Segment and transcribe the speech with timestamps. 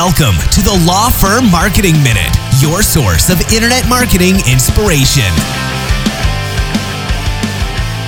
[0.00, 5.28] Welcome to the Law Firm Marketing Minute, your source of internet marketing inspiration.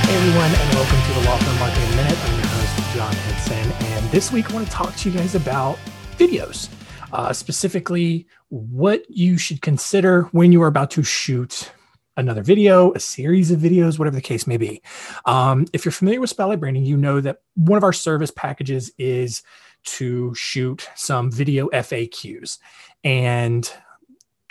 [0.01, 2.19] Hey everyone, and welcome to the Law Firm Marketing Minute.
[2.19, 5.35] I'm your host, John Henson, and this week I want to talk to you guys
[5.35, 5.79] about
[6.17, 6.71] videos,
[7.13, 11.73] uh, specifically what you should consider when you are about to shoot
[12.17, 14.81] another video, a series of videos, whatever the case may be.
[15.27, 18.91] Um, if you're familiar with Spotlight Branding, you know that one of our service packages
[18.97, 19.43] is
[19.85, 22.59] to shoot some video FAQs.
[23.05, 23.71] And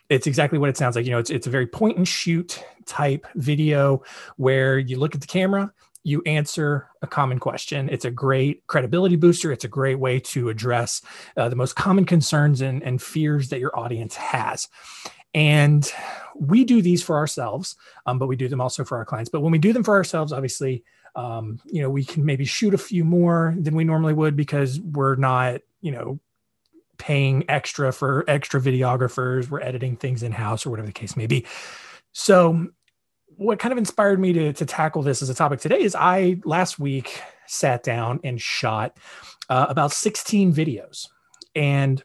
[0.10, 1.06] it's exactly what it sounds like.
[1.06, 4.04] You know, it's, it's a very point and shoot type video
[4.36, 5.72] where you look at the camera,
[6.04, 7.88] you answer a common question.
[7.90, 9.52] It's a great credibility booster.
[9.52, 11.02] It's a great way to address
[11.38, 14.68] uh, the most common concerns and, and fears that your audience has.
[15.34, 15.90] And
[16.36, 19.30] we do these for ourselves, um, but we do them also for our clients.
[19.30, 20.84] But when we do them for ourselves, obviously,
[21.16, 24.80] um, you know, we can maybe shoot a few more than we normally would because
[24.80, 26.20] we're not, you know,
[26.98, 29.50] paying extra for extra videographers.
[29.50, 31.46] We're editing things in house or whatever the case may be.
[32.14, 32.68] So,
[33.38, 36.40] what kind of inspired me to, to tackle this as a topic today is I
[36.46, 38.98] last week sat down and shot
[39.50, 41.08] uh, about 16 videos.
[41.56, 42.04] And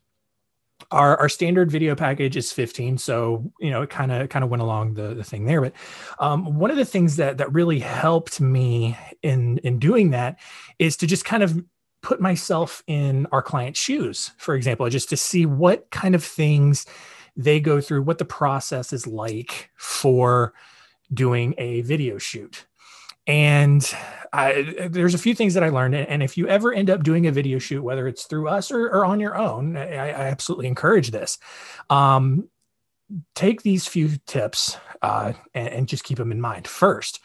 [0.90, 4.50] our, our standard video package is 15 so you know it kind of kind of
[4.50, 5.72] went along the, the thing there but
[6.18, 10.38] um, one of the things that that really helped me in in doing that
[10.78, 11.62] is to just kind of
[12.02, 14.30] put myself in our client's shoes.
[14.38, 16.86] For example just to see what kind of things
[17.36, 20.54] they go through what the process is like for
[21.12, 22.66] doing a video shoot
[23.27, 23.94] and
[24.32, 25.94] I, there's a few things that I learned.
[25.94, 28.86] And if you ever end up doing a video shoot, whether it's through us or,
[28.86, 31.38] or on your own, I, I, absolutely encourage this.
[31.88, 32.48] Um,
[33.34, 36.69] take these few tips uh, and, and just keep them in mind.
[36.69, 37.20] First,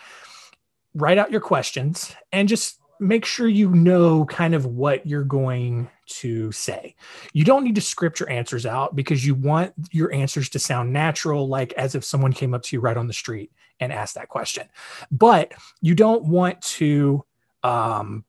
[0.93, 5.89] write out your questions and just make sure you know kind of what you're going
[6.19, 6.95] to say.
[7.33, 10.91] You don't need to script your answers out because you want your answers to sound
[10.91, 14.15] natural, like as if someone came up to you right on the street and asked
[14.15, 14.67] that question.
[15.11, 17.25] But you don't want to,
[17.63, 18.25] um,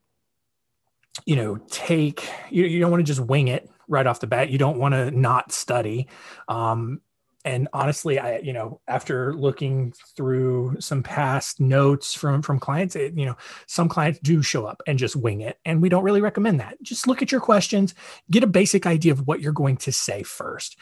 [1.26, 4.50] you know, take, you, you don't want to just wing it right off the bat.
[4.50, 6.08] You don't want to not study.
[6.48, 7.00] Um,
[7.44, 13.16] and honestly i you know after looking through some past notes from from clients it,
[13.16, 13.36] you know
[13.66, 15.58] some clients do show up and just wing it.
[15.64, 16.76] And we don't really recommend that.
[16.82, 17.94] Just look at your questions
[18.30, 20.76] get a basic idea of what you're going to say first.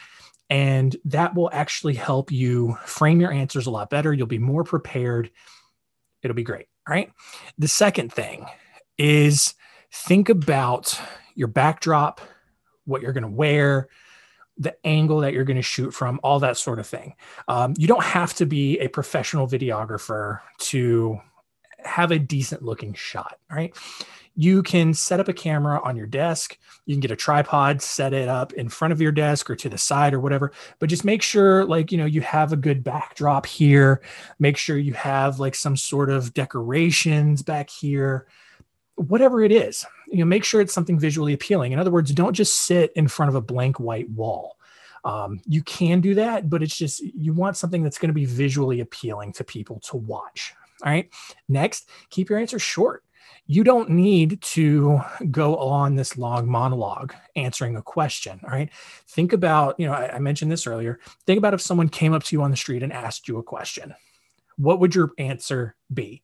[0.49, 4.13] And that will actually help you frame your answers a lot better.
[4.13, 5.31] You'll be more prepared.
[6.23, 6.67] It'll be great.
[6.87, 7.09] All right.
[7.57, 8.45] The second thing
[8.97, 9.53] is
[9.93, 10.99] think about
[11.35, 12.21] your backdrop
[12.85, 13.87] what you're going to wear
[14.61, 17.15] the angle that you're going to shoot from, all that sort of thing.
[17.47, 21.19] Um, you don't have to be a professional videographer to
[21.83, 23.75] have a decent looking shot, right?
[24.35, 26.57] You can set up a camera on your desk.
[26.85, 29.67] You can get a tripod, set it up in front of your desk or to
[29.67, 32.83] the side or whatever, but just make sure like, you know, you have a good
[32.83, 34.01] backdrop here.
[34.39, 38.27] Make sure you have like some sort of decorations back here
[38.95, 41.71] whatever it is you know make sure it's something visually appealing.
[41.71, 44.57] In other words don't just sit in front of a blank white wall.
[45.03, 48.25] Um, you can do that but it's just you want something that's going to be
[48.25, 50.53] visually appealing to people to watch.
[50.83, 51.09] All right
[51.47, 53.03] next keep your answers short.
[53.47, 58.69] You don't need to go on this long monologue answering a question all right?
[59.07, 62.23] Think about you know I, I mentioned this earlier think about if someone came up
[62.25, 63.95] to you on the street and asked you a question.
[64.57, 66.21] What would your answer be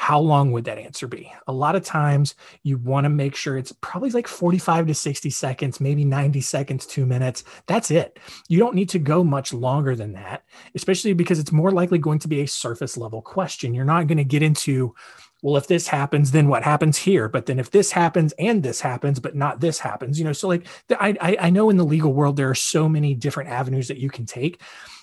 [0.00, 1.30] how long would that answer be?
[1.48, 5.28] A lot of times you want to make sure it's probably like 45 to 60
[5.28, 7.42] seconds, maybe 90 seconds, two minutes.
[7.66, 8.16] That's it.
[8.48, 10.44] You don't need to go much longer than that,
[10.76, 13.74] especially because it's more likely going to be a surface level question.
[13.74, 14.94] You're not going to get into,
[15.42, 17.28] well, if this happens, then what happens here?
[17.28, 20.46] But then if this happens and this happens, but not this happens, you know, so
[20.46, 23.98] like I, I know in the legal world, there are so many different avenues that
[23.98, 24.62] you can take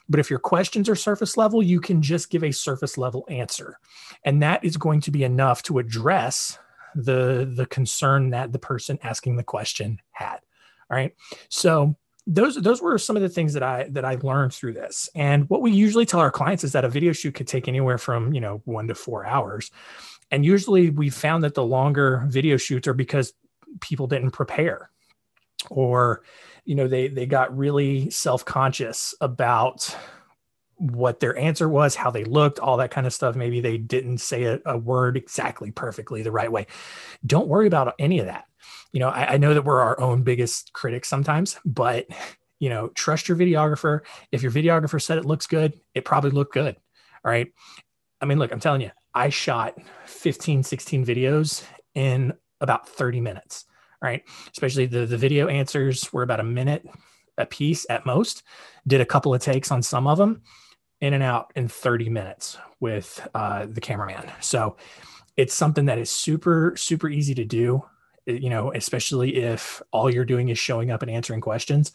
[0.10, 3.80] but if your questions are surface level, you can just give a surface level answer.
[4.24, 6.58] And that is going to be enough to address
[6.96, 10.40] the, the concern that the person asking the question had.
[10.90, 11.14] All right.
[11.50, 11.96] So
[12.28, 15.10] those those were some of the things that I that I learned through this.
[15.14, 17.98] And what we usually tell our clients is that a video shoot could take anywhere
[17.98, 19.70] from, you know, 1 to 4 hours.
[20.32, 23.34] And usually we found that the longer video shoots are because
[23.80, 24.90] people didn't prepare
[25.70, 26.24] or
[26.66, 29.96] you know they they got really self-conscious about
[30.78, 33.34] what their answer was how they looked all that kind of stuff.
[33.36, 36.68] Maybe they didn't say a, a word exactly perfectly the right way.
[37.26, 38.46] Don't worry about any of that.
[38.92, 42.08] You know I, I know that we're our own biggest critics sometimes but
[42.60, 44.02] you know trust your videographer.
[44.32, 46.76] If your videographer said it looks good it probably looked good
[47.24, 47.52] all right?
[48.22, 51.64] I mean look i'm telling you i shot 15 16 videos
[51.94, 53.66] in about 30 minutes
[54.02, 54.24] right?
[54.52, 56.86] Especially the, the video answers were about a minute
[57.38, 58.44] a piece at most.
[58.88, 60.42] Did a couple of takes on some of them,
[61.02, 64.32] in and out in 30 minutes with uh, the cameraman.
[64.40, 64.78] So
[65.38, 67.84] it's something that is super, super easy to do,
[68.26, 71.92] you know, especially if all you're doing is showing up and answering questions.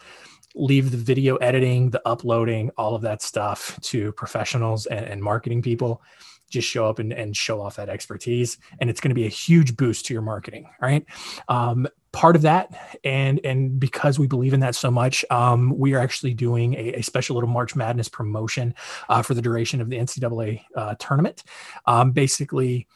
[0.55, 5.63] Leave the video editing, the uploading, all of that stuff to professionals and, and marketing
[5.63, 6.03] people
[6.51, 9.31] just show up and, and show off that expertise and it's going to be a
[9.31, 11.05] huge boost to your marketing right?
[11.49, 15.95] Um, part of that and and because we believe in that so much um, we
[15.95, 18.75] are actually doing a, a, special little march madness promotion
[19.09, 21.45] uh, for the duration of the ncaa uh, tournament.
[21.87, 22.89] Um, basically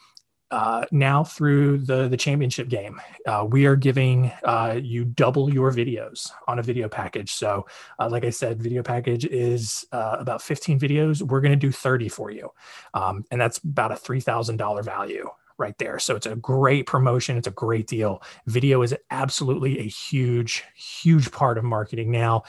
[0.55, 5.69] uh, now through the the championship game, uh, we are giving uh, you double your
[5.69, 7.33] videos on a video package.
[7.33, 7.67] So,
[7.99, 11.21] uh, like I said, video package is uh, about 15 videos.
[11.21, 12.51] We're going to do 30 for you,
[12.93, 15.99] um, and that's about a three thousand dollar value right there.
[15.99, 17.35] So it's a great promotion.
[17.35, 18.21] It's a great deal.
[18.45, 22.43] Video is absolutely a huge, huge part of marketing now.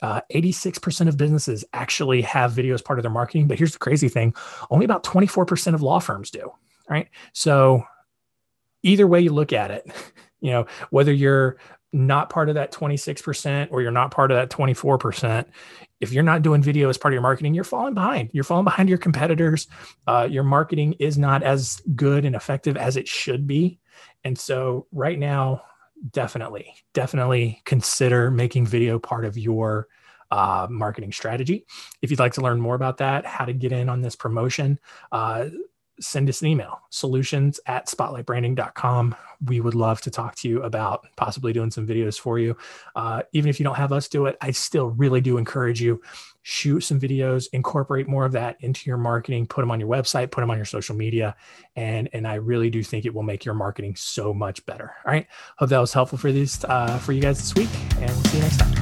[0.00, 3.48] Uh, 86% of businesses actually have video as part of their marketing.
[3.48, 4.32] But here's the crazy thing
[4.70, 6.52] only about 24% of law firms do
[6.88, 7.08] right?
[7.32, 7.84] So
[8.82, 9.90] either way you look at it,
[10.40, 11.56] you know, whether you're
[11.92, 15.46] not part of that 26% or you're not part of that 24%,
[16.00, 18.30] if you're not doing video as part of your marketing, you're falling behind.
[18.32, 19.68] You're falling behind your competitors.
[20.06, 23.78] Uh, your marketing is not as good and effective as it should be.
[24.24, 25.62] And so, right now,
[26.10, 29.86] definitely, definitely consider making video part of your
[30.30, 31.66] uh, marketing strategy.
[32.00, 34.80] If you'd like to learn more about that, how to get in on this promotion,
[35.12, 35.50] uh,
[36.02, 39.14] send us an email solutions at spotlightbranding.com
[39.46, 42.56] we would love to talk to you about possibly doing some videos for you.
[42.94, 46.00] Uh, even if you don't have us do it i still really do encourage you
[46.42, 50.30] shoot some videos incorporate more of that into your marketing put them on your website
[50.30, 51.36] put them on your social media
[51.76, 54.92] and and i really do think it will make your marketing so much better.
[55.06, 55.26] All right.
[55.56, 58.38] Hope that was helpful for these uh, for you guys this week and we'll see
[58.38, 58.81] you next time